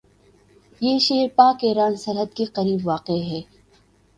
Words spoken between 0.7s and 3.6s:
یہ شہر پاک ایران سرحد کے قریب واقع ہے